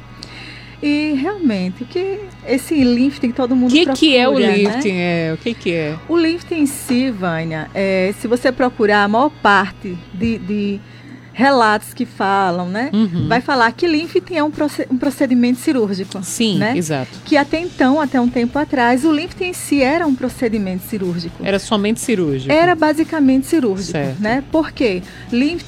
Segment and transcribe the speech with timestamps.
[0.81, 4.57] E realmente, que esse lifting todo mundo que procura, que é o né?
[4.57, 4.95] lifting?
[4.95, 5.97] É, o que que é?
[6.09, 10.81] O lifting em si, Vânia, é, se você procurar a maior parte de, de
[11.39, 12.91] relatos que falam, né?
[12.93, 13.29] Uhum.
[13.29, 16.19] Vai falar que lifting é um, proce- procedimento cirúrgico.
[16.21, 16.77] Sim, né?
[16.77, 17.11] exato.
[17.25, 21.37] Que até então, até um tempo atrás, o lifting em si era um procedimento cirúrgico.
[21.45, 22.53] Era somente cirúrgico.
[22.53, 24.21] Era basicamente cirúrgico, Certo.
[24.21, 24.43] né?
[24.51, 25.01] Por quê?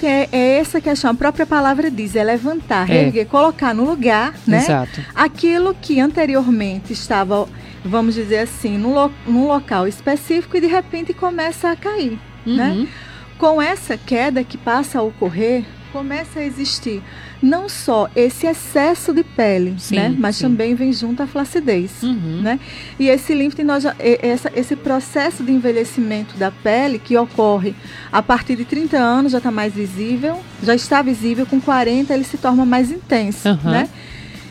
[0.02, 3.24] É, é essa questão, a própria palavra diz, é levantar, É.
[3.26, 4.58] colocar no lugar, né?
[4.58, 5.00] Exato.
[5.14, 7.46] Aquilo que anteriormente estava,
[7.84, 12.88] vamos dizer assim, num, lo- num local específico e de repente começa a cair, né?
[13.40, 13.54] Uhum.
[13.54, 17.02] Com essa queda que passa a ocorrer, começa a existir
[17.42, 20.14] não só esse excesso de pele, Sim, né?
[20.16, 20.44] Mas sim.
[20.44, 22.02] também vem junto a flacidez.
[22.02, 22.42] Uhum.
[22.42, 22.60] Né?
[22.98, 23.32] E esse
[24.22, 27.74] essa- esse processo de envelhecimento da pele que ocorre
[28.12, 32.24] a partir de 30 anos já está mais visível, já está visível, com 40 ele
[32.24, 33.48] se torna mais intenso.
[33.48, 33.70] Aham.
[33.70, 33.88] Né?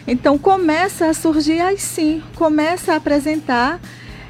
[0.07, 3.79] Então começa a surgir aí sim, começa a apresentar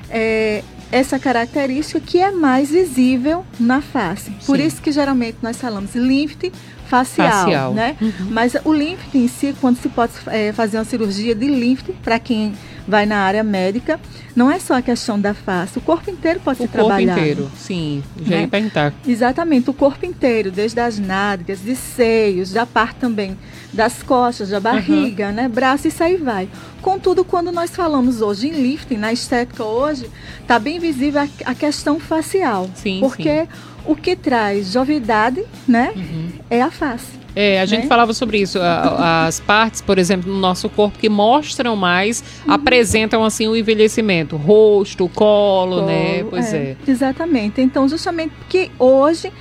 [0.09, 4.31] é, essa característica que é mais visível na face.
[4.45, 4.65] Por Sim.
[4.65, 6.51] isso que geralmente nós falamos lifting
[6.87, 7.73] facial, Facial.
[7.73, 7.95] né?
[8.01, 8.11] Uhum.
[8.31, 12.17] Mas o lifting em si, quando se pode é, fazer uma cirurgia de lifting, para
[12.17, 12.53] quem
[12.89, 13.99] vai na área médica,
[14.35, 17.19] não é só a questão da face, o corpo inteiro pode O ser corpo trabalhado.
[17.19, 18.03] inteiro, sim.
[18.23, 18.41] Já Né?
[18.41, 18.93] ia perguntar.
[19.07, 23.37] Exatamente, o corpo inteiro, desde as nádegas, de seios, da parte também
[23.71, 26.49] das costas, da barriga, né, braço, isso aí vai.
[26.81, 30.09] Contudo, quando nós falamos hoje em lifting, na estética hoje,
[30.41, 32.67] está bem visível a, a questão facial.
[32.73, 33.47] Sim, porque
[33.85, 36.29] o que traz jovialidade, né, Uhum.
[36.49, 37.18] é a face.
[37.35, 37.87] É, a gente né?
[37.87, 38.59] falava sobre isso.
[38.59, 42.53] a- As partes, por exemplo, no nosso corpo que mostram mais, Uhum.
[42.53, 44.35] apresentam assim o envelhecimento.
[44.35, 46.19] Rosto, colo, né?
[46.19, 46.75] Colo, Pois é.
[46.87, 47.61] Exatamente.
[47.61, 49.31] Então, justamente porque hoje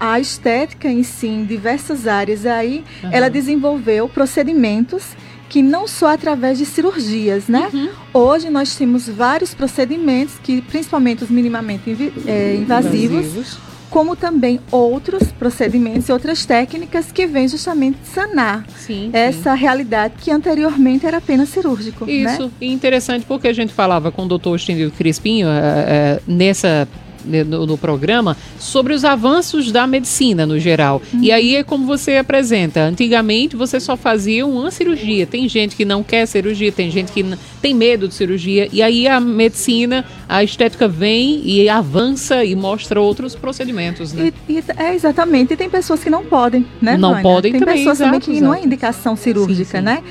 [0.00, 3.12] a estética em si, em diversas áreas aí, Aham.
[3.12, 5.16] ela desenvolveu procedimentos
[5.48, 7.68] que não só através de cirurgias, né?
[7.72, 7.88] Uhum.
[8.12, 13.58] Hoje nós temos vários procedimentos que, principalmente os minimamente é, invasivos,
[13.90, 19.10] como também outros procedimentos e outras técnicas que vêm justamente sanar Sim, sim.
[19.12, 22.12] essa realidade que anteriormente era apenas cirúrgico, né?
[22.12, 26.80] Isso, e interessante porque a gente falava com o doutor Estendido Crispinho eh, eh, nessa
[26.80, 31.00] né, no, no programa sobre os avanços da medicina no geral.
[31.20, 32.80] E aí é como você apresenta.
[32.82, 35.26] Antigamente você só fazia uma cirurgia.
[35.26, 37.24] Tem gente que não quer cirurgia, tem gente que
[37.62, 38.68] tem medo de cirurgia.
[38.72, 44.32] E aí a medicina, a estética vem e avança e mostra outros procedimentos, né?
[44.48, 45.54] E, e- é exatamente.
[45.54, 46.96] E tem pessoas que não podem, né?
[46.96, 47.22] Não Vânia?
[47.22, 48.66] podem Tem também, pessoas também exato, que não é exato.
[48.66, 49.84] indicação cirúrgica, Sim, sim.
[49.84, 50.02] né?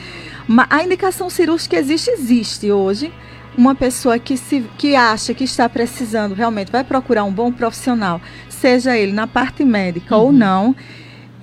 [0.47, 3.11] Mas a indicação cirúrgica existe, existe hoje.
[3.57, 8.19] Uma pessoa que, se, que acha que está precisando realmente vai procurar um bom profissional,
[8.49, 10.33] seja ele na parte médica ou Uhum.
[10.33, 10.75] não,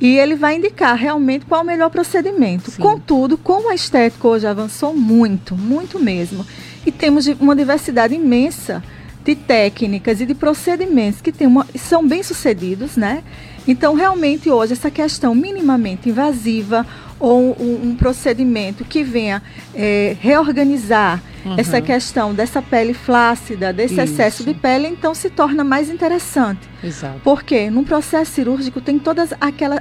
[0.01, 2.71] e ele vai indicar realmente qual é o melhor procedimento.
[2.71, 2.83] Sim.
[2.83, 6.45] Contudo, como a estética hoje avançou muito, muito mesmo,
[6.87, 8.83] e temos uma diversidade imensa
[9.23, 13.23] de técnicas e de procedimentos que tem uma, são bem sucedidos, né?
[13.69, 16.87] Então, realmente, hoje, essa questão minimamente invasiva
[17.19, 19.43] ou um, um procedimento que venha
[19.75, 21.55] eh, reorganizar uhum.
[21.57, 24.03] essa questão dessa pele flácida, desse Isso.
[24.03, 26.69] excesso de pele, então se torna mais interessante.
[26.83, 27.21] Exato.
[27.23, 29.31] Porque num processo cirúrgico tem todos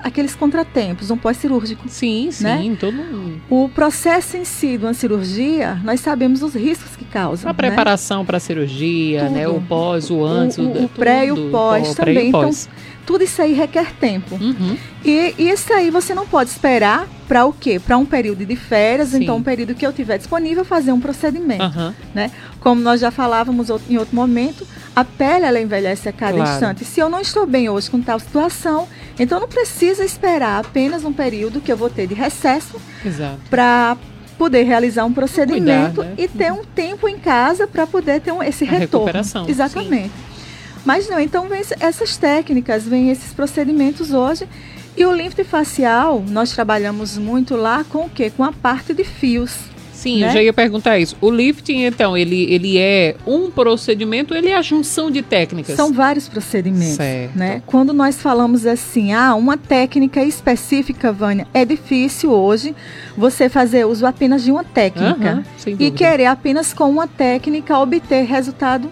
[0.04, 1.88] aqueles contratempos, um pós-cirúrgico.
[1.88, 2.60] Sim, né?
[2.62, 7.50] sim, todo O processo em si de uma cirurgia, nós sabemos os riscos que causam.
[7.50, 8.26] A preparação né?
[8.26, 9.34] para a cirurgia, tudo.
[9.34, 9.48] né?
[9.48, 12.30] O pós, o antes, o, o, o pré e o pós também.
[12.30, 12.52] Então,
[13.06, 14.36] tudo isso aí requer tempo.
[14.36, 14.78] Uhum.
[15.04, 17.80] E, e isso aí você não pode esperar para o quê?
[17.80, 19.22] Para um período de férias, Sim.
[19.22, 21.94] então um período que eu tiver disponível fazer um procedimento, uhum.
[22.12, 22.32] né?
[22.60, 24.66] Como nós já falávamos em outro momento,
[24.96, 26.52] a pele ela envelhece a cada claro.
[26.52, 26.84] instante.
[26.84, 28.88] Se eu não estou bem hoje com tal situação,
[29.20, 32.82] então não precisa esperar apenas um período que eu vou ter de recesso
[33.48, 33.96] para
[34.36, 36.16] poder realizar um procedimento Cuidar, né?
[36.18, 39.06] e ter um tempo em casa para poder ter um, esse a retorno.
[39.06, 39.48] Recuperação.
[39.48, 40.08] Exatamente.
[40.08, 40.30] Sim.
[40.84, 44.48] Mas não, então vem essas técnicas, vem esses procedimentos hoje.
[44.96, 48.32] E o lift facial, nós trabalhamos muito lá com o quê?
[48.36, 49.70] Com a parte de fios.
[50.00, 50.30] Sim, né?
[50.30, 51.18] eu já ia perguntar isso.
[51.20, 55.76] O lifting, então, ele, ele é um procedimento, ele é a junção de técnicas?
[55.76, 56.96] São vários procedimentos.
[56.96, 57.38] Certo.
[57.38, 57.62] Né?
[57.66, 62.74] Quando nós falamos assim, ah, uma técnica específica, Vânia, é difícil hoje
[63.18, 68.24] você fazer uso apenas de uma técnica uhum, e querer apenas com uma técnica obter
[68.24, 68.90] resultado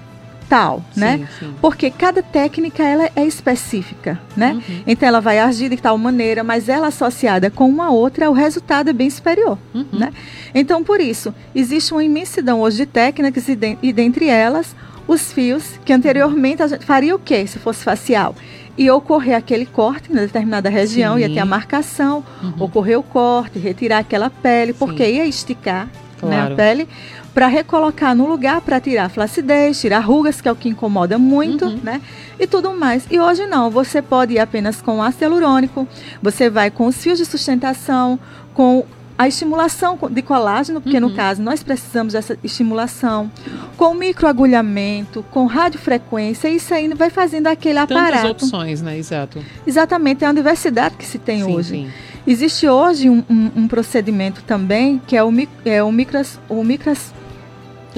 [0.50, 1.28] tal, sim, né?
[1.40, 1.54] Sim.
[1.62, 4.54] Porque cada técnica ela é específica, né?
[4.54, 4.84] Uhum.
[4.88, 8.90] Então ela vai agir de tal maneira, mas ela associada com uma outra, o resultado
[8.90, 9.86] é bem superior, uhum.
[9.92, 10.12] né?
[10.54, 14.76] Então por isso existe uma imensidão hoje de técnicas e, de, e dentre elas
[15.08, 18.36] os fios que anteriormente a gente faria o que se fosse facial?
[18.78, 21.22] e ocorrer aquele corte em determinada região, Sim.
[21.22, 22.66] ia ter a marcação, uhum.
[22.66, 25.16] ocorrer o corte, retirar aquela pele, porque Sim.
[25.16, 25.90] ia esticar
[26.20, 26.36] claro.
[26.36, 26.88] né, a pele
[27.38, 31.66] para recolocar no lugar para tirar flacidez, tirar rugas, que é o que incomoda muito,
[31.66, 31.80] uhum.
[31.84, 32.01] né?
[32.39, 33.06] E tudo mais.
[33.12, 35.88] E hoje não, você pode ir apenas com ácido hialurônico,
[36.19, 38.18] você vai com os fios de sustentação,
[38.56, 38.84] com
[39.16, 41.10] a estimulação de colágeno, porque uhum.
[41.10, 43.31] no caso nós precisamos dessa estimulação,
[43.78, 48.31] com microagulhamento, com radiofrequência, isso aí vai fazendo aquele Tantas aparato.
[48.31, 48.98] opções, né?
[48.98, 49.44] Exato.
[49.68, 51.69] Exatamente, é uma diversidade que se tem sim, hoje.
[51.69, 51.92] Sim.
[52.25, 55.31] Existe hoje um, um, um, procedimento também que é o,
[55.63, 57.13] é o micras, o micras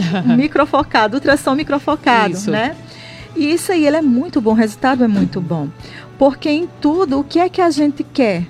[0.38, 2.52] microfocado, ultrassom microfocado, isso.
[2.52, 2.76] né?
[3.36, 5.68] E isso aí ele é muito bom, o resultado é muito bom.
[6.18, 8.44] Porque em tudo, o que é que a gente quer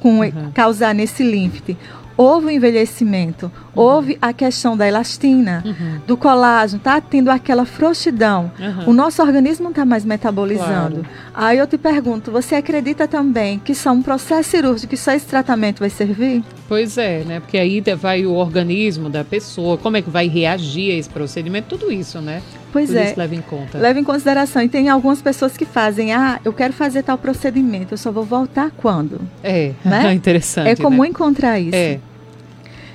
[0.00, 0.52] com, uhum.
[0.52, 1.76] causar nesse límfite?
[2.16, 3.52] houve o envelhecimento.
[3.76, 6.00] Houve a questão da elastina, uhum.
[6.06, 8.50] do colágeno, tá tendo aquela frouxidão.
[8.58, 8.90] Uhum.
[8.90, 11.02] O nosso organismo não está mais metabolizando.
[11.02, 11.06] Claro.
[11.34, 15.26] Aí eu te pergunto, você acredita também que só um processo cirúrgico, que só esse
[15.26, 16.42] tratamento vai servir?
[16.68, 17.40] Pois é, né?
[17.40, 21.76] Porque aí vai o organismo da pessoa, como é que vai reagir a esse procedimento,
[21.76, 22.42] tudo isso, né?
[22.72, 23.04] Pois tudo é.
[23.04, 23.78] Isso leva em conta.
[23.78, 24.62] Leva em consideração.
[24.62, 28.24] E tem algumas pessoas que fazem, ah, eu quero fazer tal procedimento, eu só vou
[28.24, 29.20] voltar quando?
[29.42, 30.12] É, né?
[30.14, 30.68] interessante.
[30.68, 31.08] É comum né?
[31.08, 31.76] encontrar isso.
[31.76, 32.00] É.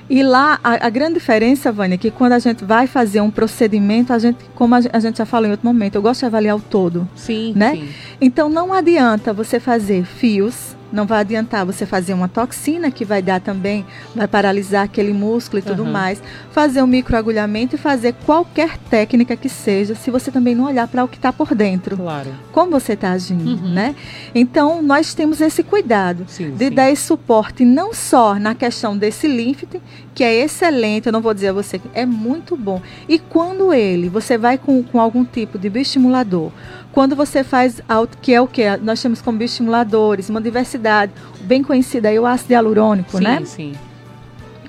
[0.08, 3.30] E lá, a, a, grande diferença, Vânia, é que quando a gente vai fazer um
[3.30, 6.26] procedimento, a gente, como a, a, gente já falou em outro momento, eu gosto de
[6.26, 7.08] avaliar o todo.
[7.14, 7.76] Sim, né?
[7.76, 7.88] sim.
[8.20, 13.22] Então não adianta você fazer fios não vai adiantar você fazer uma toxina que vai
[13.22, 13.84] dar também,
[14.14, 15.90] vai paralisar aquele músculo e tudo uhum.
[15.90, 16.22] mais.
[16.50, 21.02] Fazer um microagulhamento e fazer qualquer técnica que seja, se você também não olhar para
[21.04, 21.96] o que está por dentro.
[21.96, 22.30] Claro.
[22.52, 23.72] Como você está agindo, uhum.
[23.72, 23.94] né?
[24.34, 26.70] Então, nós temos esse cuidado sim, de sim.
[26.70, 29.80] dar esse suporte não só na questão desse límfite,
[30.14, 32.82] que é excelente, eu não vou dizer a você é muito bom.
[33.08, 36.52] E quando ele, você vai com, com algum tipo de bioestimulador,
[36.92, 37.80] quando você faz,
[38.20, 38.64] que é o que?
[38.82, 43.38] Nós temos como bioestimuladores, uma diversidade, bem conhecida aí o ácido hialurônico, sim, né?
[43.40, 43.72] Sim, sim.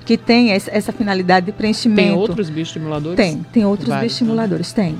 [0.04, 2.08] Que tem essa finalidade de preenchimento.
[2.08, 3.16] Tem outros bioestimuladores?
[3.16, 4.84] Tem, tem outros Vários, bioestimuladores, né?
[4.84, 4.98] tem.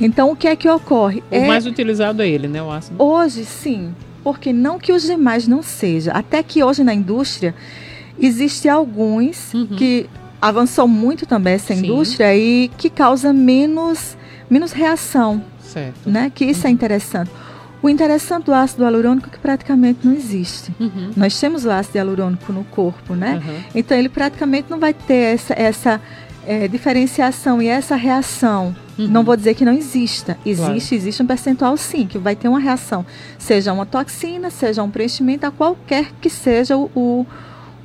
[0.00, 1.22] Então, o que é que ocorre?
[1.30, 3.02] O é, mais utilizado é ele, né, o ácido?
[3.02, 3.94] Hoje, sim.
[4.22, 6.14] Porque não que os demais não sejam.
[6.14, 7.54] Até que hoje na indústria,
[8.20, 9.66] existem alguns uhum.
[9.66, 10.08] que
[10.40, 11.84] avançou muito também essa sim.
[11.84, 14.16] indústria e que causa menos,
[14.48, 15.42] menos reação.
[15.72, 16.08] Certo.
[16.08, 16.30] Né?
[16.34, 16.70] Que isso é uhum.
[16.70, 17.30] é interessante.
[17.80, 20.74] O interessante do ácido hialurônico é que praticamente não existe.
[20.80, 21.10] Uhum.
[21.16, 23.40] Nós temos o ácido hialurônico no corpo, né?
[23.44, 23.60] Uhum.
[23.74, 26.00] Então ele praticamente não vai ter essa, essa
[26.44, 28.74] é, diferenciação e essa reação.
[28.98, 29.06] Uhum.
[29.06, 30.36] Não vou dizer que não exista.
[30.44, 30.94] Existe, claro.
[30.94, 33.06] existe um percentual sim, que vai ter uma reação.
[33.38, 37.26] Seja uma toxina, seja um preenchimento, a qualquer que seja o, o,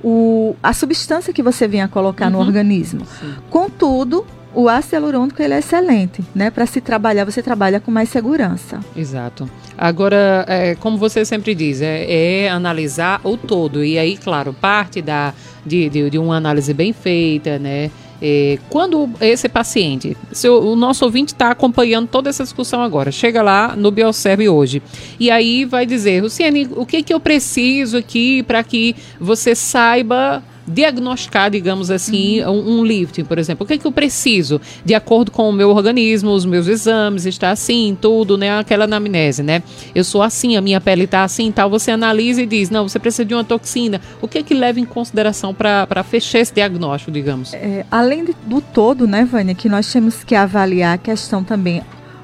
[0.03, 2.47] o a substância que você venha colocar no Uhum.
[2.47, 3.05] organismo.
[3.05, 3.35] Sim.
[3.49, 6.49] Contudo, o ácido hialurônico ele é excelente, né?
[6.49, 8.79] Para se trabalhar, você trabalha com mais segurança.
[8.95, 9.49] Exato.
[9.77, 13.83] Agora, é, como você sempre diz, é, é analisar o todo.
[13.83, 15.33] E aí, claro, parte da,
[15.65, 17.89] de, de, de uma análise bem feita, né?
[18.25, 23.11] É, quando esse paciente, se o, o nosso ouvinte está acompanhando toda essa discussão agora,
[23.11, 24.81] chega lá no Bioserve hoje
[25.19, 30.41] e aí vai dizer, Luciane, o que, que eu preciso aqui para que você saiba
[30.67, 32.59] diagnosticar, digamos assim, uhum.
[32.59, 33.63] um, um, lifting, por exemplo?
[33.63, 34.59] O que é que eu preciso?
[34.83, 38.57] De acordo com o meu organismo, os meus exames, está assim, tudo, né?
[38.57, 39.63] Aquela anamnese, né?
[39.93, 41.69] Eu sou assim, a minha pele está assim tal.
[41.69, 43.99] Você analisa e diz, não, você precisa de uma toxina.
[44.21, 47.53] O que é que leva em consideração para fechar esse diagnóstico, digamos?
[47.53, 51.81] É, além do todo, né, Vânia, que nós temos que avaliar a questão também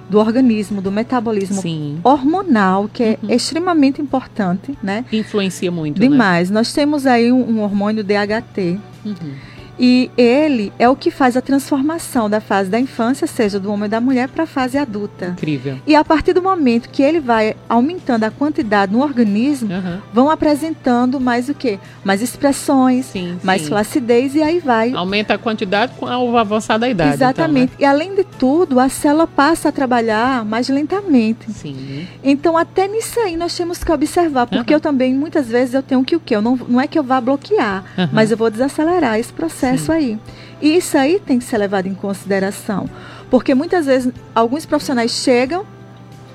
[0.09, 1.99] do organismo, do metabolismo Sim.
[2.03, 3.29] hormonal, que é uhum.
[3.29, 5.05] extremamente importante, né?
[5.11, 6.07] Influencia muito, né?
[6.07, 6.49] Demais.
[6.49, 6.55] Né?
[6.55, 8.79] Nós temos aí um, um hormônio DHT.
[9.05, 9.48] Uhum
[9.79, 13.83] e ele é o que faz a transformação da fase da infância, seja do homem
[13.83, 15.27] ou da mulher, para a fase adulta.
[15.27, 15.79] Incrível.
[15.87, 19.99] E a partir do momento que ele vai aumentando a quantidade no organismo, uhum.
[20.13, 21.79] vão apresentando mais o quê?
[22.03, 23.69] Mais expressões, sim, mais sim.
[23.69, 24.91] flacidez e aí vai.
[24.91, 27.13] Aumenta a quantidade com a avançada da idade.
[27.13, 27.73] Exatamente.
[27.73, 27.83] Então, né?
[27.83, 31.51] E além de tudo, a célula passa a trabalhar mais lentamente.
[31.53, 32.05] Sim.
[32.21, 34.77] Então até nisso aí nós temos que observar, porque uhum.
[34.77, 36.35] eu também muitas vezes eu tenho que o quê?
[36.35, 38.09] Eu não, não é que eu vá bloquear, uhum.
[38.11, 39.91] mas eu vou desacelerar esse processo processo Sim.
[39.91, 40.19] aí.
[40.61, 42.89] E isso aí tem que ser levado em consideração.
[43.29, 45.65] Porque muitas vezes alguns profissionais chegam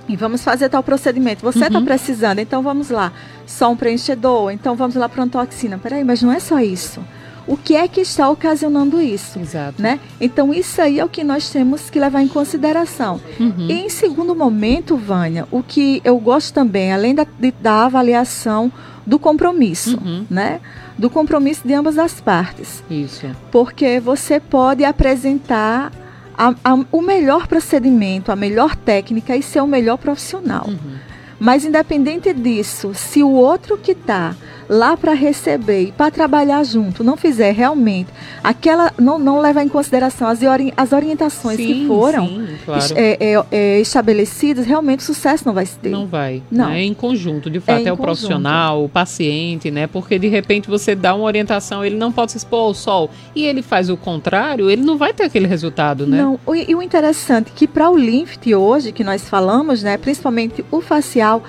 [0.09, 1.43] e vamos fazer tal procedimento.
[1.43, 1.85] Você está uhum.
[1.85, 3.13] precisando, então vamos lá.
[3.47, 5.79] Só um preenchedor, então vamos lá para uma toxina.
[5.79, 7.01] Peraí, mas não é só isso.
[7.47, 9.39] O que é que está ocasionando isso?
[9.39, 9.81] Exato.
[9.81, 10.01] Né?
[10.19, 13.21] Então, isso aí é o que nós temos que levar em consideração.
[13.39, 13.67] Uhum.
[13.69, 17.27] E, em segundo momento, Vânia, o que eu gosto também, além da,
[17.61, 18.73] da avaliação
[19.07, 20.25] do compromisso, uhum.
[20.31, 20.59] né?
[20.97, 22.83] Do compromisso de ambas as partes.
[22.89, 23.27] Isso.
[23.51, 25.93] Porque você pode apresentar
[26.37, 30.67] a, a, o melhor procedimento, a melhor técnica e ser o melhor profissional.
[30.69, 30.97] Uhum.
[31.39, 34.35] Mas independente disso, se o outro que está
[34.69, 38.09] lá para receber e para trabalhar junto não fizer realmente
[38.43, 42.85] aquela não, não levar em consideração as, ori as orientações sim, que foram sim, claro.
[42.95, 45.91] é, é, é, estabelecidas realmente o sucesso não vai se ter.
[45.91, 46.71] Não vai não.
[46.71, 49.87] é em conjunto de fato é, é o profissional o paciente né?
[49.87, 53.45] Porque de repente você dá uma orientação ele não pode se expor ao sol e
[53.45, 56.19] ele faz o contrário ele não vai ter aquele resultado né?
[56.19, 59.97] Não e o interessante é que para o lift hoje que nós falamos né?
[59.97, 61.43] Principalmente o facial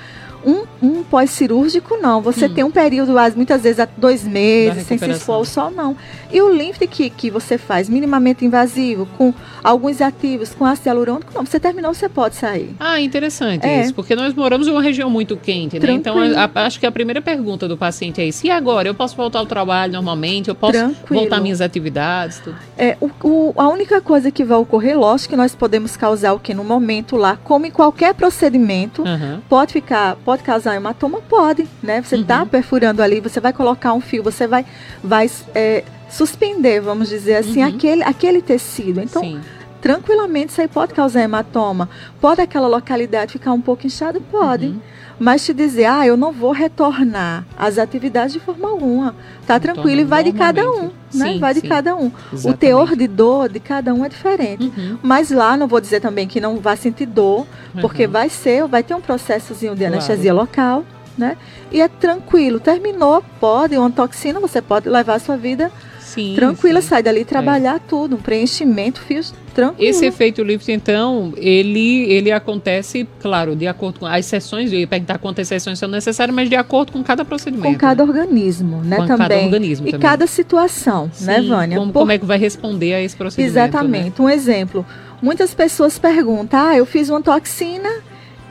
[0.45, 2.21] um, um pós-cirúrgico, não.
[2.21, 2.53] Você hum.
[2.53, 5.97] tem um período, muitas vezes, há dois meses, sem se expor ao sol, não.
[6.31, 9.33] E o lift que, que você faz, minimamente invasivo, com
[9.63, 11.45] alguns ativos, com ácido hialurônico, não.
[11.45, 12.75] Você terminou, você pode sair.
[12.79, 13.81] Ah, interessante é.
[13.81, 13.93] isso.
[13.93, 15.91] Porque nós moramos em uma região muito quente, né?
[15.91, 18.45] Então, a, a, acho que a primeira pergunta do paciente é isso.
[18.45, 18.87] E agora?
[18.87, 20.49] Eu posso voltar ao trabalho normalmente?
[20.49, 21.21] Eu posso Tranquilo.
[21.21, 22.39] voltar às minhas atividades?
[22.39, 22.57] Tudo?
[22.77, 26.39] É, o, o, a única coisa que vai ocorrer, lógico que nós podemos causar o
[26.39, 29.39] que no momento lá, como em qualquer procedimento, uhum.
[29.49, 30.15] pode ficar...
[30.17, 31.21] Pode pode causar hematoma?
[31.21, 32.01] Pode, né?
[32.01, 32.47] Você está uhum.
[32.47, 34.65] perfurando ali, você vai colocar um fio, você vai,
[35.03, 37.69] vai é, suspender, vamos dizer assim, uhum.
[37.69, 39.01] aquele, aquele tecido.
[39.01, 39.39] Então, Sim.
[39.81, 41.89] tranquilamente, isso aí pode causar hematoma.
[42.19, 44.19] Pode aquela localidade ficar um pouco inchada?
[44.19, 44.67] Pode.
[44.67, 44.81] Uhum.
[45.19, 49.15] Mas te dizer, ah, eu não vou retornar às atividades de forma alguma.
[49.47, 51.33] Tá tranquilo e vai de cada um, né?
[51.33, 51.67] Sim, vai de sim.
[51.67, 52.11] cada um.
[52.33, 52.47] Exatamente.
[52.47, 54.71] O teor de dor de cada um é diferente.
[54.75, 54.97] Uhum.
[55.01, 57.47] Mas lá não vou dizer também que não vai sentir dor,
[57.79, 58.11] porque uhum.
[58.11, 60.37] vai ser, vai ter um processozinho de anestesia claro.
[60.37, 60.85] local,
[61.17, 61.37] né?
[61.71, 62.59] E é tranquilo.
[62.59, 65.71] Terminou, pode, uma toxina, você pode levar a sua vida
[66.05, 66.87] sim, tranquila, sim.
[66.87, 67.25] sai dali é.
[67.25, 67.79] trabalhar é.
[67.79, 69.89] tudo, um preenchimento, fios tranquilo.
[69.89, 74.87] Esse efeito lift, então, ele, ele acontece, claro, de acordo com as sessões, eu ia
[74.87, 77.73] perguntar quantas sessões são necessárias, mas de acordo com cada procedimento.
[77.73, 78.11] Com cada né?
[78.11, 79.27] organismo, né, com também.
[79.27, 80.09] Cada organismo e também.
[80.09, 81.77] cada situação, né, Sim, né, Vânia?
[81.77, 81.99] Como, Por...
[81.99, 83.53] como é que vai responder a esse procedimento?
[83.53, 84.21] Exatamente.
[84.21, 84.25] Né?
[84.25, 84.85] Um exemplo,
[85.21, 87.89] muitas pessoas perguntam, ah, eu fiz uma toxina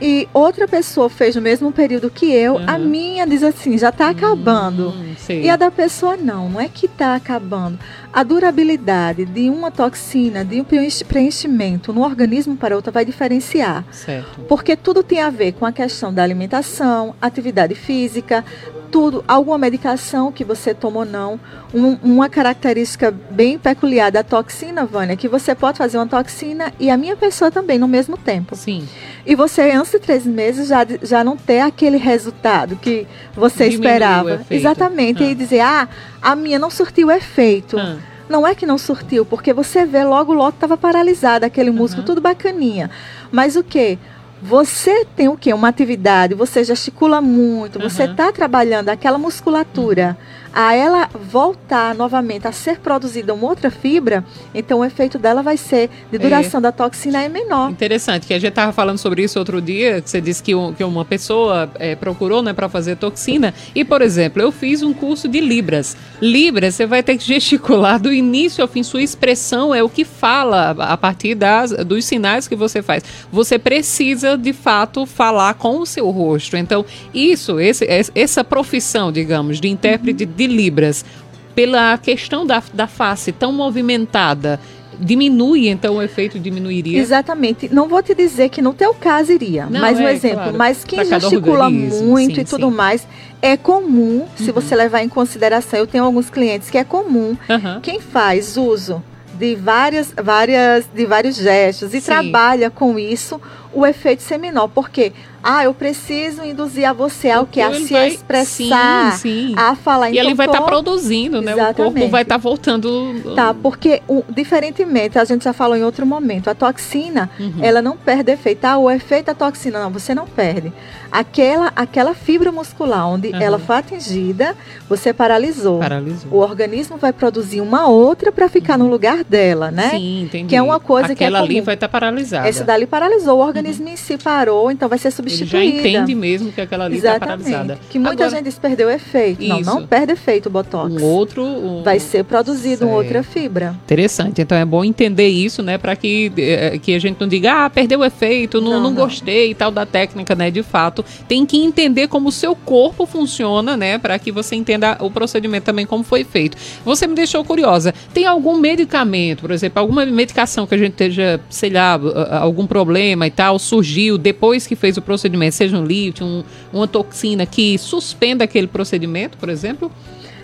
[0.01, 2.65] e outra pessoa fez no mesmo período que eu, uhum.
[2.67, 4.89] a minha diz assim, já está acabando.
[4.89, 7.79] Uhum, e a da pessoa não, não é que está acabando.
[8.11, 10.65] A durabilidade de uma toxina, de um
[11.07, 13.85] preenchimento no organismo para outra vai diferenciar.
[13.91, 14.41] Certo.
[14.47, 18.43] Porque tudo tem a ver com a questão da alimentação, atividade física,
[18.85, 21.39] tudo, alguma medicação que você toma ou não.
[21.73, 26.89] Um, uma característica bem peculiar da toxina, Vânia, que você pode fazer uma toxina e
[26.89, 28.55] a minha pessoa também no mesmo tempo.
[28.55, 28.87] Sim.
[29.25, 33.87] E você, antes de três meses, já, já não ter aquele resultado que você Diminui
[33.87, 34.41] esperava.
[34.49, 35.23] Exatamente.
[35.23, 35.27] Ah.
[35.27, 35.89] E dizer, ah,
[36.21, 37.77] a minha não surtiu efeito.
[37.77, 37.97] Ah.
[38.27, 42.07] Não é que não surtiu, porque você vê logo, logo estava paralisado aquele músculo, uhum.
[42.07, 42.89] tudo bacaninha.
[43.31, 43.99] Mas o que?
[44.45, 45.51] Você tem o quê?
[45.53, 47.89] Uma atividade, você gesticula muito, uhum.
[47.89, 50.15] você está trabalhando aquela musculatura.
[50.19, 55.43] Uhum a ela voltar novamente a ser produzida uma outra fibra, então o efeito dela
[55.43, 56.63] vai ser de duração é.
[56.63, 57.69] da toxina é menor.
[57.69, 60.73] Interessante, que a gente estava falando sobre isso outro dia, que você disse que, um,
[60.73, 64.93] que uma pessoa é, procurou né, para fazer toxina, e por exemplo, eu fiz um
[64.93, 65.97] curso de Libras.
[66.21, 70.05] Libras, você vai ter que gesticular do início ao fim, sua expressão é o que
[70.05, 73.03] fala a partir das, dos sinais que você faz.
[73.29, 76.55] Você precisa, de fato, falar com o seu rosto.
[76.55, 77.85] Então, isso, esse,
[78.15, 80.31] essa profissão, digamos, de intérprete uhum.
[80.31, 81.05] de de Libras
[81.53, 84.59] pela questão da, da face tão movimentada,
[84.99, 86.99] diminui, então o efeito diminuiria?
[86.99, 87.73] Exatamente.
[87.73, 90.57] Não vou te dizer que no teu caso iria, Não, mas um é, exemplo, claro.
[90.57, 92.75] mas quem gesticula muito sim, e tudo sim.
[92.75, 93.07] mais,
[93.41, 94.27] é comum, uhum.
[94.35, 97.81] se você levar em consideração, eu tenho alguns clientes que é comum, uhum.
[97.81, 99.01] quem faz uso
[99.37, 102.05] de várias, várias, de vários gestos e sim.
[102.05, 103.39] trabalha com isso,
[103.75, 104.69] o efeito seminal.
[104.69, 105.11] Porque
[105.47, 109.55] ah, eu preciso induzir a você ao que a se vai, expressar, sim, sim.
[109.55, 110.09] a falar.
[110.09, 111.51] E então, ele vai estar tá produzindo, né?
[111.51, 111.81] Exatamente.
[111.81, 113.33] O corpo vai estar tá voltando.
[113.35, 117.59] Tá, porque o, diferentemente, a gente já falou em outro momento, a toxina, uhum.
[117.61, 118.65] ela não perde efeito.
[118.65, 120.73] Ah, o efeito da toxina, não, você não perde.
[121.11, 123.39] Aquela, aquela fibra muscular onde uhum.
[123.39, 124.55] ela foi atingida,
[124.89, 125.77] você paralisou.
[125.77, 126.31] Paralisou.
[126.31, 128.85] O organismo vai produzir uma outra para ficar uhum.
[128.85, 129.91] no lugar dela, né?
[129.91, 130.49] Sim, entendi.
[130.49, 132.49] Que é uma coisa Aquela que é ali vai estar tá paralisada.
[132.49, 133.87] Esse dali paralisou, o organismo uhum.
[133.89, 135.63] em si parou, então vai ser substituído substituída.
[135.65, 137.79] Ele já entende mesmo que aquela ali está paralisada.
[137.89, 139.41] Que muita Agora, gente perdeu efeito.
[139.41, 139.49] Isso.
[139.49, 140.93] Não, não perde efeito o Botox.
[140.93, 141.43] Um outro...
[141.43, 141.83] Um...
[141.83, 142.89] Vai ser produzido certo.
[142.89, 143.75] uma outra fibra.
[143.83, 144.41] Interessante.
[144.41, 145.77] Então é bom entender isso, né?
[145.77, 148.95] Para que, eh, que a gente não diga, ah, perdeu o efeito, não, não, não,
[148.95, 150.49] gostei e tal da técnica, né?
[150.49, 153.97] De fato, tem que entender como o seu corpo funciona, né?
[153.97, 156.57] Para que você entenda o procedimento também como foi feito.
[156.83, 157.93] Você me deixou curiosa.
[158.13, 161.99] Tem algum medicamento, por exemplo, alguma medicação que a gente esteja, sei lá,
[162.39, 166.87] algum problema e tal, surgiu depois que fez o procedimento seja um lift, um, uma
[166.87, 169.91] toxina que suspenda aquele procedimento, por exemplo?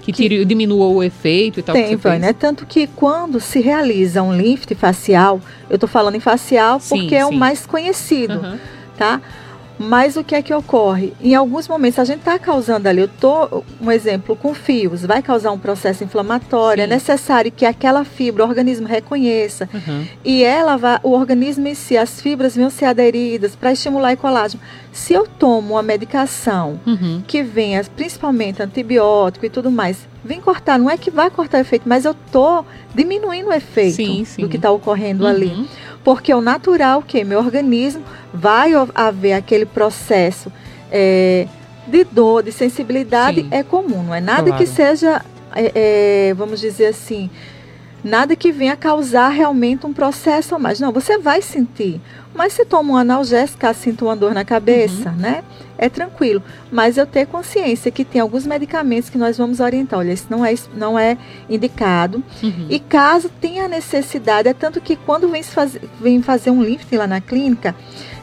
[0.02, 1.76] Que, que diminua o efeito e tal?
[1.76, 2.28] Tem, Vânia.
[2.28, 5.40] É tanto que quando se realiza um lift facial,
[5.70, 7.36] eu estou falando em facial porque sim, é sim.
[7.36, 8.58] o mais conhecido, uhum.
[8.98, 9.22] tá?
[9.82, 11.14] Mas o que é que ocorre?
[11.22, 15.22] Em alguns momentos a gente está causando ali, eu tô, um exemplo, com fios, vai
[15.22, 16.92] causar um processo inflamatório, é Sim.
[16.92, 20.06] é necessário que aquela fibra o organismo reconheça uhum.
[20.24, 24.18] e ela vai, o organismo em si, as fibras vão ser aderidas para estimular o
[24.18, 24.62] colágeno.
[24.92, 27.24] Se eu tomo uma medicação uhum.
[27.26, 31.62] que venha, principalmente antibiótico e tudo mais, vem cortar, não é que vai cortar o
[31.62, 34.42] efeito, mas eu tô diminuindo o efeito sim, sim.
[34.42, 35.30] do que está ocorrendo uhum.
[35.30, 35.70] ali.
[36.04, 38.04] Porque o natural, que meu organismo
[38.34, 40.52] vai haver aquele processo
[40.92, 41.48] é,
[41.88, 43.48] de dor, de sensibilidade, Sim.
[43.52, 44.58] é comum, não é nada claro.
[44.58, 45.24] que seja,
[45.56, 47.30] é, é, vamos dizer assim,
[48.04, 50.80] nada que venha causar realmente um processo a mais.
[50.80, 52.02] Não, você vai sentir.
[52.34, 55.16] Mas se toma um analgésico, caso sinta uma dor na cabeça, uhum.
[55.18, 55.44] né?
[55.78, 56.42] É tranquilo.
[56.72, 60.00] Mas eu ter consciência que tem alguns medicamentos que nós vamos orientar.
[60.00, 61.18] Olha, isso não é, não é
[61.50, 62.24] indicado.
[62.42, 62.68] Uhum.
[62.70, 67.08] E caso tenha necessidade, é tanto que quando vem, faz, vem fazer um lifting lá
[67.08, 67.76] na clínica,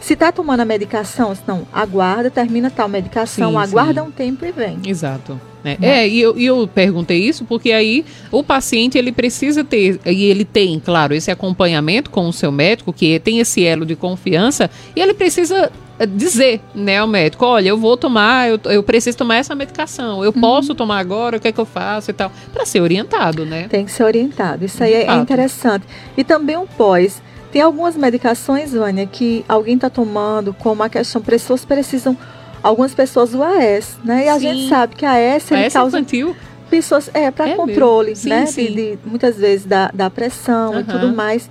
[0.09, 4.09] se está tomando a medicação, não, aguarda, termina tal medicação, sim, aguarda sim.
[4.09, 4.79] um tempo e vem.
[4.87, 5.39] Exato.
[5.63, 5.77] Né?
[5.83, 10.47] É, e eu, eu perguntei isso porque aí o paciente ele precisa ter, e ele
[10.47, 15.01] tem, claro, esse acompanhamento com o seu médico, que tem esse elo de confiança, e
[15.03, 19.37] ele precisa eh, dizer, né, ao médico, olha, eu vou tomar, eu, eu preciso tomar
[19.37, 20.41] essa medicação, eu uhum.
[20.41, 23.69] posso tomar agora, o que é que eu faço e tal, para ser orientado, né?
[23.69, 25.85] Tem que ser orientado, isso aí é interessante.
[26.17, 31.23] E também um pós, tem algumas medicações, Vânia, que alguém está tomando, como a questão,
[31.23, 32.17] pessoas precisam
[32.63, 34.27] algumas pessoas do AS, né?
[34.27, 36.37] E a gente sabe que a AS, ele AS é causa infantil?
[36.69, 38.47] pessoas é para é controle, sim, né?
[38.47, 38.67] Sim.
[38.67, 40.81] De, de, muitas vezes da, da pressão uhum.
[40.81, 41.49] e tudo mais.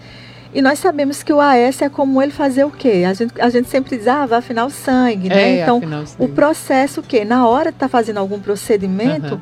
[0.54, 3.04] E nós sabemos que o AS é como ele fazer o quê?
[3.08, 5.58] A gente, a gente sempre diz, ah, vai afinar o sangue, né?
[5.58, 5.82] É, então,
[6.20, 7.26] o, o processo o quê?
[7.26, 9.42] Na hora de estar tá fazendo algum procedimento, uhum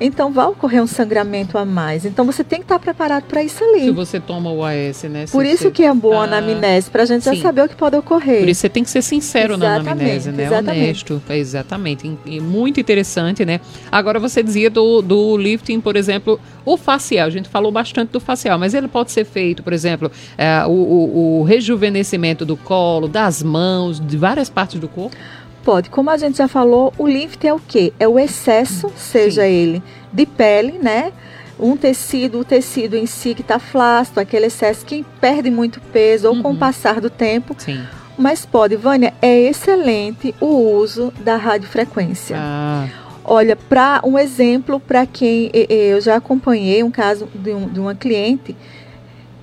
[0.00, 2.04] então vai ocorrer um sangramento a mais.
[2.04, 3.84] Então você tem que estar preparado para isso ali.
[3.84, 5.24] Se você toma o AS, né?
[5.30, 5.70] Por isso você...
[5.70, 7.34] que é boa ah, a anamnese, para a gente sim.
[7.34, 8.40] já saber o que pode ocorrer.
[8.40, 10.44] Por isso você tem que ser sincero exatamente, na anamnese, né?
[10.44, 11.12] Exatamente.
[11.12, 11.22] Honesto.
[11.30, 12.18] Exatamente.
[12.26, 13.60] E muito interessante, né?
[13.90, 17.26] Agora você dizia do, do lifting, por exemplo, o facial.
[17.26, 20.70] A gente falou bastante do facial, mas ele pode ser feito, por exemplo, é, o,
[20.70, 25.16] o, o rejuvenescimento do colo, das mãos, de várias partes do corpo.
[25.64, 25.90] Pode.
[25.90, 27.92] Como a gente já falou, o lift é o quê?
[27.98, 29.48] É o excesso, seja Sim.
[29.48, 31.12] ele de pele, né?
[31.58, 36.28] Um tecido, o tecido em si que está flácido, aquele excesso que perde muito peso
[36.28, 36.42] ou uhum.
[36.42, 36.58] com o uhum.
[36.58, 37.54] passar do tempo.
[37.58, 37.84] Sim.
[38.16, 42.36] Mas pode, Vânia, é excelente o uso da radiofrequência.
[42.38, 42.88] Ah.
[43.24, 47.94] Olha, para um exemplo, para quem eu já acompanhei um caso de, um, de uma
[47.94, 48.56] cliente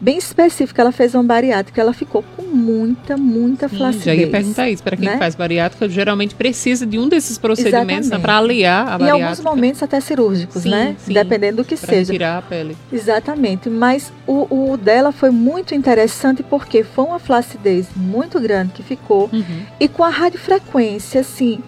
[0.05, 4.05] bem específica, ela fez uma bariátrica, ela ficou com muita, muita Sim, flacidez.
[4.05, 5.17] Já ia perguntar isso, para quem né?
[5.17, 9.17] faz bariátrica, geralmente precisa de um desses procedimentos né, para aliar a bariátrica.
[9.17, 10.95] Em alguns momentos até cirúrgicos, sim, né?
[10.99, 12.13] Sim, Dependendo do que seja.
[12.13, 12.77] tirar a pele.
[12.93, 18.83] Exatamente, mas o, o, dela foi muito interessante porque foi uma flacidez muito grande que
[18.83, 19.61] ficou uhum.
[19.79, 21.59] e com a radiofrequência, assim,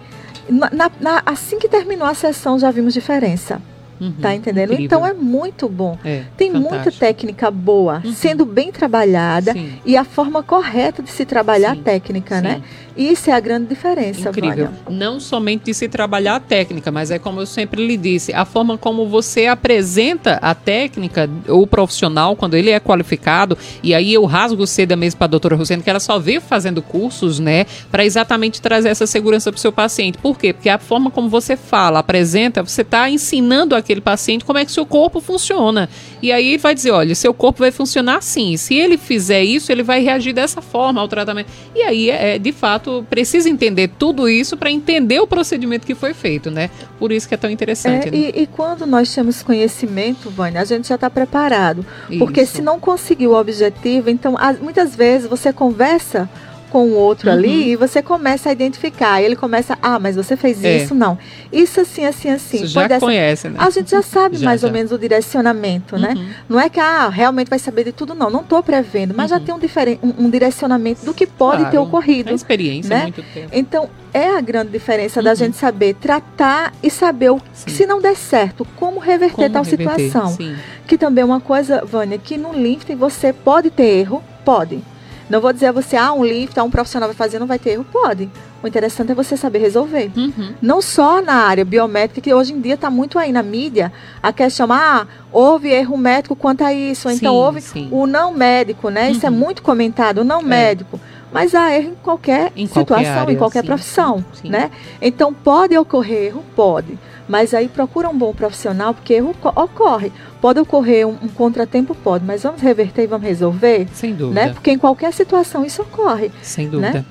[0.48, 0.70] na,
[1.00, 3.60] na, assim que terminou a sessão já vimos diferença.
[4.00, 4.72] Uhum, tá entendendo?
[4.72, 4.84] Incrível.
[4.84, 5.98] Então é muito bom.
[6.04, 6.74] É, Tem fantástico.
[6.74, 8.12] muita técnica boa, uhum.
[8.12, 9.72] sendo bem trabalhada Sim.
[9.84, 11.80] e a forma correta de se trabalhar Sim.
[11.80, 12.54] a técnica, né?
[12.54, 12.60] Sim.
[12.60, 12.62] né?
[12.98, 14.66] Isso é a grande diferença, Incrível.
[14.66, 14.70] Vânia.
[14.90, 18.44] Não somente de se trabalhar a técnica, mas é como eu sempre lhe disse, a
[18.44, 24.24] forma como você apresenta a técnica, o profissional, quando ele é qualificado, e aí eu
[24.24, 28.04] rasgo seda mesmo para a doutora Rosane, que ela só veio fazendo cursos, né, para
[28.04, 30.18] exatamente trazer essa segurança para o seu paciente.
[30.18, 30.52] Por quê?
[30.52, 34.70] Porque a forma como você fala, apresenta, você está ensinando aquele paciente como é que
[34.70, 35.88] seu corpo funciona.
[36.20, 38.56] E aí vai dizer, olha, seu corpo vai funcionar assim.
[38.56, 41.50] Se ele fizer isso, ele vai reagir dessa forma ao tratamento.
[41.74, 45.94] E aí, é, é de fato, precisa entender tudo isso para entender o procedimento que
[45.94, 46.70] foi feito, né?
[46.98, 48.08] Por isso que é tão interessante.
[48.08, 48.16] É, né?
[48.16, 51.84] e, e, quando nós temos conhecimento, Vânia, a gente já está preparado.
[52.10, 52.18] Isso.
[52.18, 56.28] Porque se não conseguir o objetivo, então muitas vezes você conversa
[56.68, 57.36] com o outro uhum.
[57.36, 59.20] ali e você começa a identificar.
[59.22, 60.76] Ele começa, ah, mas você fez é.
[60.76, 60.94] isso?
[60.94, 61.18] Não.
[61.52, 62.58] Isso assim, assim, assim.
[62.58, 63.58] Você já conhece, né?
[63.58, 64.66] A gente já sabe já, mais já.
[64.66, 66.10] ou menos o direcionamento, né?
[66.16, 66.22] uhum.
[66.22, 66.36] né?
[66.48, 68.30] Não é que, ah, realmente vai saber de tudo, não.
[68.30, 69.38] Não estou prevendo, mas uhum.
[69.38, 71.70] já tem um, diferen um, um, direcionamento do que pode claro.
[71.70, 72.30] ter ocorrido.
[72.30, 73.02] A experiência, né?
[73.02, 73.48] muito tempo.
[73.52, 75.36] Então, é a grande diferença da uhum.
[75.36, 80.04] gente saber tratar e saber, o, se não der certo, como reverter como tal reverter,
[80.04, 80.28] situação.
[80.28, 80.56] Sim.
[80.86, 84.82] Que também é uma coisa, Vânia, que no lifting você pode ter erro, pode.
[85.28, 87.58] Não vou dizer a você, ah, um lift, ah, um profissional vai fazer, não vai
[87.58, 87.84] ter erro.
[87.90, 88.28] Pode.
[88.62, 90.10] O interessante é você saber resolver.
[90.16, 90.54] Uhum.
[90.60, 94.32] Não só na área biométrica, que hoje em dia está muito aí na mídia, a
[94.32, 97.08] questão, ah, houve erro médico quanto a isso.
[97.10, 97.88] Então, sim, houve sim.
[97.90, 99.06] o não médico, né?
[99.06, 99.12] Uhum.
[99.12, 99.36] Isso é uhum.
[99.36, 100.44] muito comentado, o não é.
[100.44, 100.98] médico.
[101.30, 104.70] Mas há erro em qualquer em situação, qualquer área, em qualquer sim, profissão, né?
[105.00, 106.42] Então pode ocorrer erro?
[106.56, 106.98] Pode.
[107.28, 110.10] Mas aí procura um bom profissional, porque erro ocorre.
[110.40, 111.94] Pode ocorrer um, um, contratempo?
[111.94, 113.88] Pode, mas vamos reverter e vamos resolver?
[113.92, 114.46] Sem dúvida.
[114.46, 114.52] Né?
[114.52, 116.30] Porque em qualquer situação isso ocorre.
[116.42, 116.70] Sem né?
[116.70, 116.92] dúvida.
[116.92, 117.04] Né?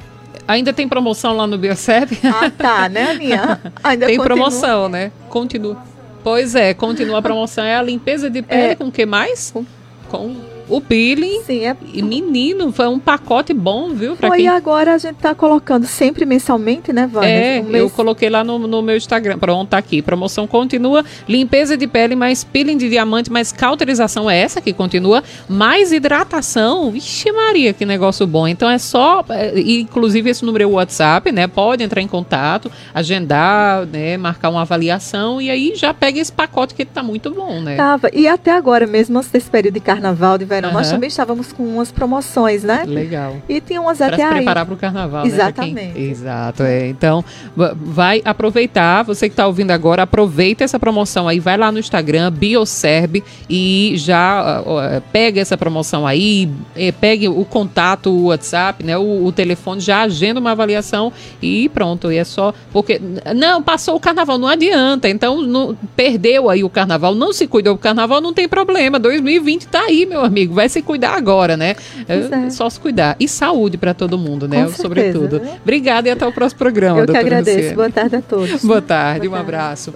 [0.47, 2.17] Ainda tem promoção lá no Biocep?
[2.23, 3.59] Ah, tá, né, Aninha?
[3.83, 4.37] Ainda tem continua.
[4.37, 5.11] promoção, né?
[5.29, 5.77] Continua.
[6.23, 7.65] Pois é, continua a promoção.
[7.65, 8.75] É a limpeza de pele é.
[8.75, 9.51] com o que mais?
[9.51, 9.65] Com,
[10.09, 10.35] com
[10.69, 11.41] o peeling.
[11.43, 11.75] Sim, é.
[11.93, 14.15] E menino, foi um pacote bom, viu?
[14.15, 14.47] Pra foi quem...
[14.47, 17.29] agora a gente tá colocando sempre mensalmente, né, Vânia?
[17.29, 17.83] É, um mês...
[17.83, 19.37] eu coloquei lá no, no meu Instagram.
[19.37, 20.01] Pronto, tá aqui.
[20.01, 21.03] Promoção continua.
[21.27, 25.23] Limpeza de pele, mais peeling de diamante, mais cauterização é essa que continua.
[25.47, 26.91] Mais hidratação.
[26.91, 28.47] Vixe Maria, que negócio bom.
[28.47, 31.47] Então é só, é, inclusive esse número é o WhatsApp, né?
[31.47, 34.17] Pode entrar em contato, agendar, né?
[34.17, 37.75] Marcar uma avaliação e aí já pega esse pacote que tá muito bom, né?
[37.75, 38.09] Tava.
[38.13, 40.75] E até agora mesmo, antes desse período de carnaval, de verão, uhum.
[40.75, 42.83] nós também estávamos com umas promoções, né?
[42.85, 43.37] Legal.
[43.47, 45.29] E tinha umas pra até se preparar para o carnaval, né?
[45.29, 45.93] Exatamente.
[45.93, 46.09] Quem...
[46.09, 46.87] Exato, é.
[46.87, 47.23] Então,
[47.55, 52.31] vai aproveitar, você que está ouvindo agora, aproveita essa promoção aí, vai lá no Instagram,
[52.31, 54.63] Bioserb, e já
[55.11, 58.97] pega essa promoção aí, eh, pegue o contato, o WhatsApp, né?
[58.97, 62.11] O, o, telefone, já agenda uma avaliação e pronto.
[62.11, 62.53] E é só.
[62.71, 62.99] Porque.
[63.35, 65.09] Não, passou o carnaval, não adianta.
[65.09, 68.99] Então, não, perdeu aí o carnaval, não se cuidou do carnaval, não tem problema.
[68.99, 71.75] 2020 está aí, meu amigo vai se cuidar agora, né?
[72.07, 72.49] É.
[72.49, 73.15] Só se cuidar.
[73.19, 74.65] E saúde para todo mundo, né?
[74.65, 75.29] Com Sobretudo.
[75.37, 75.59] Certeza, né?
[75.61, 76.99] Obrigada e até o próximo programa.
[77.01, 77.57] Eu que agradeço.
[77.57, 77.75] Luciane.
[77.75, 78.65] Boa tarde a todos.
[78.65, 79.55] Boa tarde, Boa um tarde.
[79.55, 79.93] abraço.